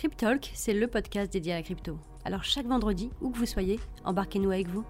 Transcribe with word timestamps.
Cryptalk, 0.00 0.50
c'est 0.54 0.72
le 0.72 0.86
podcast 0.86 1.30
dédié 1.30 1.52
à 1.52 1.56
la 1.56 1.62
crypto. 1.62 1.98
Alors 2.24 2.42
chaque 2.42 2.64
vendredi, 2.64 3.10
où 3.20 3.28
que 3.28 3.36
vous 3.36 3.44
soyez, 3.44 3.78
embarquez-nous 4.02 4.50
avec 4.50 4.66
vous. 4.66 4.82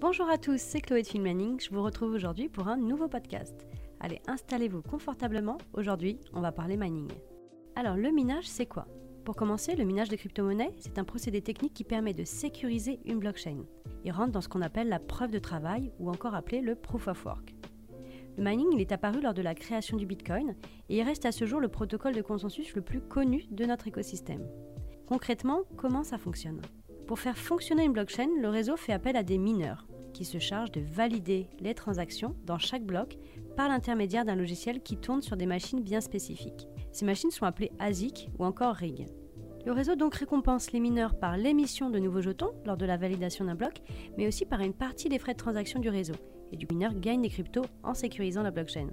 Bonjour 0.00 0.28
à 0.28 0.36
tous, 0.36 0.60
c'est 0.60 0.80
Chloé 0.80 1.02
de 1.02 1.06
Filmmanning. 1.06 1.60
Je 1.60 1.70
vous 1.70 1.80
retrouve 1.80 2.10
aujourd'hui 2.10 2.48
pour 2.48 2.66
un 2.66 2.76
nouveau 2.76 3.06
podcast. 3.06 3.68
Allez, 4.00 4.20
installez-vous 4.26 4.82
confortablement. 4.82 5.58
Aujourd'hui, 5.74 6.18
on 6.32 6.40
va 6.40 6.50
parler 6.50 6.76
mining. 6.76 7.08
Alors, 7.76 7.94
le 7.94 8.10
minage, 8.10 8.48
c'est 8.48 8.66
quoi? 8.66 8.88
Pour 9.24 9.36
commencer, 9.36 9.76
le 9.76 9.84
minage 9.84 10.08
de 10.08 10.16
crypto-monnaies, 10.16 10.74
c'est 10.80 10.98
un 10.98 11.04
procédé 11.04 11.40
technique 11.40 11.74
qui 11.74 11.84
permet 11.84 12.14
de 12.14 12.24
sécuriser 12.24 12.98
une 13.04 13.20
blockchain. 13.20 13.62
Il 14.04 14.10
rentre 14.10 14.32
dans 14.32 14.40
ce 14.40 14.48
qu'on 14.48 14.62
appelle 14.62 14.88
la 14.88 14.98
preuve 14.98 15.30
de 15.30 15.38
travail 15.38 15.92
ou 16.00 16.10
encore 16.10 16.34
appelé 16.34 16.62
le 16.62 16.74
proof 16.74 17.06
of 17.06 17.24
work. 17.24 17.54
Le 18.38 18.44
mining 18.44 18.78
est 18.78 18.92
apparu 18.92 19.20
lors 19.20 19.34
de 19.34 19.42
la 19.42 19.56
création 19.56 19.96
du 19.96 20.06
Bitcoin 20.06 20.54
et 20.88 20.98
il 20.98 21.02
reste 21.02 21.26
à 21.26 21.32
ce 21.32 21.44
jour 21.44 21.58
le 21.58 21.66
protocole 21.66 22.14
de 22.14 22.22
consensus 22.22 22.72
le 22.76 22.82
plus 22.82 23.00
connu 23.00 23.44
de 23.50 23.64
notre 23.64 23.88
écosystème. 23.88 24.46
Concrètement, 25.08 25.62
comment 25.76 26.04
ça 26.04 26.18
fonctionne? 26.18 26.62
Pour 27.08 27.18
faire 27.18 27.36
fonctionner 27.36 27.82
une 27.82 27.92
blockchain, 27.92 28.28
le 28.40 28.48
réseau 28.48 28.76
fait 28.76 28.92
appel 28.92 29.16
à 29.16 29.24
des 29.24 29.38
mineurs 29.38 29.88
qui 30.14 30.24
se 30.24 30.38
chargent 30.38 30.70
de 30.70 30.80
valider 30.80 31.48
les 31.58 31.74
transactions 31.74 32.36
dans 32.44 32.58
chaque 32.58 32.84
bloc 32.84 33.18
par 33.56 33.68
l'intermédiaire 33.68 34.24
d'un 34.24 34.36
logiciel 34.36 34.82
qui 34.84 34.98
tourne 34.98 35.20
sur 35.20 35.36
des 35.36 35.46
machines 35.46 35.82
bien 35.82 36.00
spécifiques. 36.00 36.68
Ces 36.92 37.04
machines 37.04 37.32
sont 37.32 37.44
appelées 37.44 37.72
ASIC 37.80 38.30
ou 38.38 38.44
encore 38.44 38.76
RIG. 38.76 39.08
Le 39.66 39.72
réseau 39.72 39.96
donc 39.96 40.14
récompense 40.14 40.72
les 40.72 40.80
mineurs 40.80 41.18
par 41.18 41.36
l'émission 41.36 41.90
de 41.90 41.98
nouveaux 41.98 42.20
jetons 42.20 42.52
lors 42.64 42.76
de 42.76 42.86
la 42.86 42.96
validation 42.96 43.44
d'un 43.44 43.54
bloc, 43.54 43.82
mais 44.16 44.26
aussi 44.26 44.46
par 44.46 44.60
une 44.60 44.72
partie 44.72 45.08
des 45.08 45.18
frais 45.18 45.34
de 45.34 45.38
transaction 45.38 45.80
du 45.80 45.88
réseau, 45.88 46.14
et 46.52 46.56
du 46.56 46.66
mineur 46.70 46.94
gagne 46.94 47.22
des 47.22 47.28
cryptos 47.28 47.66
en 47.82 47.94
sécurisant 47.94 48.42
la 48.42 48.50
blockchain. 48.50 48.88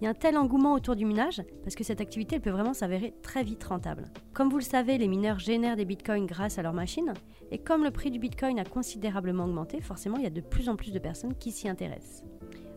Il 0.00 0.04
y 0.04 0.06
a 0.06 0.10
un 0.10 0.14
tel 0.14 0.38
engouement 0.38 0.72
autour 0.72 0.96
du 0.96 1.04
minage 1.04 1.42
parce 1.62 1.74
que 1.74 1.84
cette 1.84 2.00
activité 2.00 2.40
peut 2.40 2.50
vraiment 2.50 2.72
s'avérer 2.72 3.12
très 3.22 3.44
vite 3.44 3.62
rentable. 3.64 4.04
Comme 4.32 4.48
vous 4.48 4.56
le 4.56 4.62
savez, 4.62 4.96
les 4.96 5.08
mineurs 5.08 5.38
génèrent 5.38 5.76
des 5.76 5.84
bitcoins 5.84 6.24
grâce 6.24 6.58
à 6.58 6.62
leurs 6.62 6.72
machines 6.72 7.12
et 7.50 7.58
comme 7.58 7.84
le 7.84 7.90
prix 7.90 8.10
du 8.10 8.18
bitcoin 8.18 8.58
a 8.58 8.64
considérablement 8.64 9.44
augmenté, 9.44 9.82
forcément 9.82 10.16
il 10.16 10.22
y 10.22 10.26
a 10.26 10.30
de 10.30 10.40
plus 10.40 10.70
en 10.70 10.76
plus 10.76 10.92
de 10.92 10.98
personnes 10.98 11.34
qui 11.34 11.52
s'y 11.52 11.68
intéressent. 11.68 12.24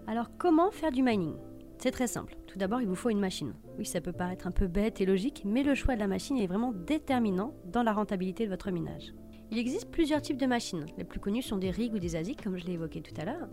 Alors 0.05 0.31
comment 0.37 0.69
faire 0.71 0.91
du 0.91 1.01
mining? 1.01 1.35
C'est 1.83 1.91
très 1.91 2.07
simple. 2.07 2.37
Tout 2.47 2.57
d'abord, 2.57 2.79
il 2.79 2.87
vous 2.87 2.95
faut 2.95 3.09
une 3.09 3.19
machine. 3.19 3.55
Oui, 3.77 3.85
ça 3.85 3.99
peut 3.99 4.13
paraître 4.13 4.47
un 4.47 4.51
peu 4.51 4.67
bête 4.67 5.01
et 5.01 5.05
logique, 5.05 5.41
mais 5.43 5.63
le 5.63 5.75
choix 5.75 5.95
de 5.95 5.99
la 5.99 6.07
machine 6.07 6.37
est 6.37 6.47
vraiment 6.47 6.71
déterminant 6.71 7.53
dans 7.65 7.83
la 7.83 7.91
rentabilité 7.91 8.45
de 8.45 8.49
votre 8.49 8.71
minage. 8.71 9.13
Il 9.51 9.57
existe 9.57 9.91
plusieurs 9.91 10.21
types 10.21 10.37
de 10.37 10.45
machines. 10.45 10.85
Les 10.97 11.03
plus 11.03 11.19
connus 11.19 11.41
sont 11.41 11.57
des 11.57 11.71
rigs 11.71 11.93
ou 11.93 11.99
des 11.99 12.15
ASIC, 12.15 12.41
comme 12.41 12.55
je 12.55 12.65
l'ai 12.65 12.75
évoqué 12.75 13.01
tout 13.01 13.13
à 13.19 13.25
l'heure. 13.25 13.49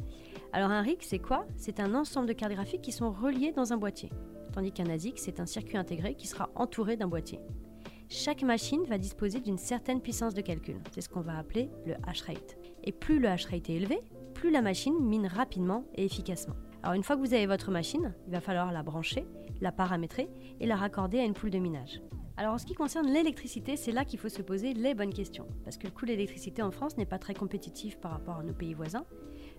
Alors 0.53 0.71
un 0.71 0.81
rig, 0.81 0.99
c'est 1.01 1.19
quoi? 1.19 1.45
C'est 1.57 1.81
un 1.81 1.93
ensemble 1.93 2.29
de 2.29 2.33
cartes 2.33 2.53
graphiques 2.53 2.83
qui 2.83 2.93
sont 2.93 3.11
reliées 3.11 3.51
dans 3.51 3.73
un 3.73 3.77
boîtier. 3.77 4.13
Tandis 4.53 4.71
qu'un 4.71 4.89
ASIC, 4.89 5.19
c'est 5.19 5.41
un 5.41 5.47
circuit 5.47 5.77
intégré 5.77 6.15
qui 6.15 6.29
sera 6.29 6.51
entouré 6.55 6.97
d'un 6.97 7.09
boîtier. 7.09 7.41
Chaque 8.09 8.45
machine 8.45 8.85
va 8.85 8.99
disposer 8.99 9.41
d'une 9.41 9.59
certaine 9.59 10.01
puissance 10.01 10.35
de 10.35 10.41
calcul. 10.41 10.77
C'est 10.93 11.01
ce 11.01 11.09
qu'on 11.09 11.21
va 11.21 11.37
appeler 11.37 11.69
le 11.85 11.95
hash 12.07 12.23
rate. 12.23 12.57
Et 12.85 12.93
plus 12.93 13.19
le 13.19 13.27
hash 13.27 13.47
rate 13.47 13.71
est 13.71 13.75
élevé, 13.75 13.99
plus 14.35 14.53
la 14.53 14.63
machine 14.63 15.01
mine 15.01 15.27
rapidement 15.27 15.85
et 15.97 16.05
efficacement. 16.05 16.55
Alors 16.83 16.95
une 16.95 17.03
fois 17.03 17.17
que 17.17 17.21
vous 17.21 17.35
avez 17.35 17.47
votre 17.47 17.71
machine, 17.71 18.15
il 18.27 18.33
va 18.33 18.41
falloir 18.41 18.73
la 18.73 18.83
brancher, 18.83 19.27
la 19.61 19.71
paramétrer 19.71 20.31
et 20.61 20.67
la 20.67 20.77
raccorder 20.77 21.19
à 21.19 21.25
une 21.25 21.35
poule 21.35 21.51
de 21.51 21.59
minage. 21.59 22.01
Alors 22.39 22.55
en 22.55 22.59
ce 22.59 22.65
qui 22.65 22.73
concerne 22.73 23.07
l'électricité, 23.13 23.77
c'est 23.77 23.93
là 23.93 24.07
qu'il 24.07 24.19
faut 24.19 24.31
se 24.31 24.41
poser 24.41 24.73
les 24.73 24.95
bonnes 24.95 25.13
questions, 25.13 25.47
parce 25.63 25.77
que 25.77 25.87
le 25.87 25.93
coût 25.93 26.07
de 26.07 26.13
l'électricité 26.13 26.63
en 26.63 26.71
France 26.71 26.97
n'est 26.97 27.05
pas 27.05 27.19
très 27.19 27.35
compétitif 27.35 27.99
par 27.99 28.13
rapport 28.13 28.37
à 28.37 28.43
nos 28.43 28.55
pays 28.55 28.73
voisins. 28.73 29.05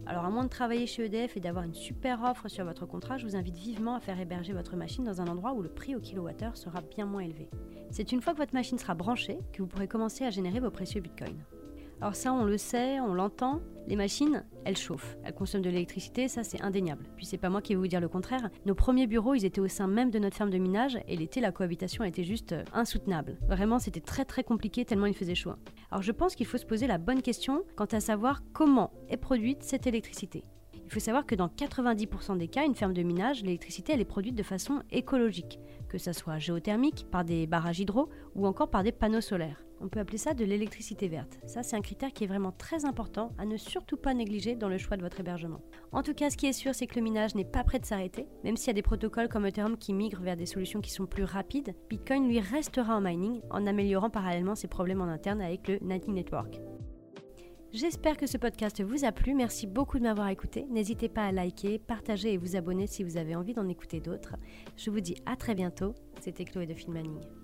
Alors 0.08 0.25
à 0.25 0.31
moins 0.31 0.45
de 0.45 0.49
travailler 0.49 0.88
chez 0.88 1.05
EDF 1.05 1.38
et 1.38 1.39
d'avoir 1.39 1.64
une 1.64 1.75
super 1.75 2.23
offre 2.23 2.47
sur 2.47 2.66
votre 2.66 2.88
contrat, 2.88 3.19
je 3.19 3.27
vous 3.27 3.36
invite 3.36 3.55
vivement 3.55 3.94
à 3.94 3.99
faire 3.99 4.19
héberger 4.19 4.53
votre 4.53 4.75
machine 4.75 5.03
dans 5.03 5.22
un 5.22 5.27
endroit 5.27 5.53
où 5.53 5.61
le 5.61 5.69
prix 5.69 5.95
au 5.95 5.99
kilowattheure 5.99 6.58
sera 6.58 6.81
bien 6.81 7.05
moins 7.05 7.22
élevé. 7.22 7.52
C'est 7.92 8.11
une 8.11 8.22
fois 8.22 8.33
que 8.33 8.39
votre 8.39 8.55
machine 8.55 8.80
sera 8.80 8.95
branchée 8.95 9.38
que 9.53 9.61
vous 9.61 9.67
pourrez 9.67 9.88
commencer 9.88 10.25
à 10.25 10.31
générer 10.31 10.59
vos 10.59 10.72
précieux 10.72 11.02
bitcoins. 11.02 11.44
Alors 12.02 12.16
ça, 12.16 12.34
on 12.34 12.46
le 12.46 12.58
sait, 12.58 13.00
on 13.00 13.14
l'entend, 13.14 13.62
les 13.88 13.96
machines, 13.96 14.44
elles 14.66 14.78
chauffent, 14.78 15.17
elles 15.23 15.36
consomment 15.36 15.62
de 15.62 15.70
l'électricité, 15.70 16.28
ça 16.28 16.44
c'est 16.44 16.60
indéniable. 16.64 17.06
Puis 17.16 17.28
c'est 17.28 17.38
pas 17.38 17.50
moi 17.50 17.62
qui 17.62 17.73
vais 17.73 17.80
vous 17.80 17.88
dire 17.88 18.02
le 18.02 18.10
contraire. 18.10 18.50
Nos 18.66 18.73
premiers 18.73 19.06
bureaux, 19.06 19.36
ils 19.36 19.45
étaient 19.45 19.62
au 19.62 19.67
sein 19.67 19.86
même 19.86 20.10
de 20.10 20.17
notre 20.17 20.36
ferme 20.36 20.50
de 20.50 20.58
minage 20.58 20.98
et 21.08 21.16
l'été, 21.16 21.42
la 21.42 21.52
cohabitation 21.52 22.04
était 22.04 22.23
juste 22.23 22.54
euh, 22.54 22.64
insoutenable. 22.73 23.38
Vraiment, 23.48 23.78
c'était 23.78 24.02
très 24.02 24.26
très 24.26 24.44
compliqué 24.44 24.84
tellement 24.84 25.06
il 25.06 25.14
faisait 25.14 25.36
chaud. 25.36 25.52
Alors 25.92 26.02
je 26.02 26.11
pense 26.11 26.34
qu'il 26.34 26.48
faut 26.48 26.58
se 26.58 26.66
poser 26.66 26.88
la 26.88 26.98
bonne 26.98 27.22
question 27.22 27.64
quant 27.76 27.86
à 27.86 28.00
savoir 28.00 28.42
comment 28.52 28.92
est 29.08 29.17
produite 29.17 29.61
cette 29.61 29.86
électricité. 29.86 30.44
Il 30.84 30.92
faut 30.92 31.00
savoir 31.00 31.28
que 31.28 31.36
dans 31.36 31.50
90% 31.50 32.36
des 32.36 32.48
cas, 32.48 32.66
une 32.66 32.76
ferme 32.76 32.94
de 32.94 33.04
minage, 33.04 33.44
l'électricité 33.44 33.94
elle 33.94 34.02
est 34.02 34.06
produite 34.06 34.36
de 34.36 34.44
façon 34.44 34.82
écologique, 34.90 35.60
que 35.88 36.00
ce 36.00 36.14
soit 36.14 36.40
géothermique, 36.40 37.06
par 37.11 37.23
des 37.23 37.45
barrages 37.45 37.80
hydro 37.80 38.10
ou 38.34 38.48
encore 38.48 38.72
par 38.72 38.82
des 38.82 38.92
panneaux 38.92 39.22
solaires. 39.22 39.64
On 39.81 39.89
peut 39.89 39.99
appeler 39.99 40.19
ça 40.19 40.33
de 40.33 40.45
l'électricité 40.45 41.08
verte. 41.08 41.39
Ça, 41.45 41.64
c'est 41.64 41.75
un 41.75 41.81
critère 41.81 42.14
qui 42.14 42.23
est 42.23 42.27
vraiment 42.27 42.52
très 42.52 42.86
important 42.86 43.31
à 43.37 43.45
ne 43.45 43.58
surtout 43.58 43.97
pas 43.97 44.14
négliger 44.14 44.55
dans 44.55 44.69
le 44.69 44.77
choix 44.77 44.95
de 44.95 45.02
votre 45.02 45.19
hébergement. 45.19 45.61
En 45.92 46.03
tout 46.03 46.14
cas, 46.14 46.30
ce 46.30 46.37
qui 46.37 46.45
est 46.45 46.53
sûr, 46.53 46.75
c'est 46.75 46.86
que 46.86 46.95
le 46.95 47.02
minage 47.02 47.33
n'est 47.33 47.45
pas 47.45 47.64
prêt 47.64 47.80
de 47.80 47.86
s'arrêter. 47.86 48.27
Même 48.43 48.58
s'il 48.58 48.67
y 48.67 48.71
a 48.71 48.73
des 48.73 48.81
protocoles 48.83 49.27
comme 49.27 49.45
Ethereum 49.45 49.77
qui 49.77 49.93
migrent 49.93 50.21
vers 50.21 50.37
des 50.37 50.45
solutions 50.45 50.81
qui 50.81 50.92
sont 50.92 51.08
plus 51.08 51.23
rapides, 51.23 51.73
Bitcoin 51.89 52.27
lui 52.27 52.39
restera 52.39 52.95
en 52.95 53.02
mining 53.02 53.42
en 53.49 53.65
améliorant 53.65 54.11
parallèlement 54.11 54.55
ses 54.55 54.67
problèmes 54.67 55.02
en 55.02 55.05
interne 55.05 55.42
avec 55.42 55.67
le 55.67 55.80
Lightning 55.81 56.15
Network. 56.15 56.59
J'espère 57.73 58.17
que 58.17 58.27
ce 58.27 58.37
podcast 58.37 58.83
vous 58.83 59.05
a 59.05 59.13
plu. 59.13 59.33
Merci 59.33 59.65
beaucoup 59.65 59.98
de 59.98 60.03
m'avoir 60.03 60.27
écouté. 60.27 60.65
N'hésitez 60.69 61.08
pas 61.08 61.23
à 61.23 61.31
liker, 61.31 61.80
partager 61.80 62.33
et 62.33 62.37
vous 62.37 62.58
abonner 62.58 62.86
si 62.86 63.02
vous 63.02 63.15
avez 63.15 63.33
envie 63.33 63.53
d'en 63.53 63.69
écouter 63.69 64.02
d'autres. 64.02 64.36
Je 64.75 64.92
vous 64.92 64.99
dis 64.99 65.15
à 65.25 65.37
très 65.37 65.55
bientôt. 65.55 65.95
C'était 66.19 66.43
Chloé 66.43 66.65
de 66.65 66.73
Filmmanning. 66.73 67.41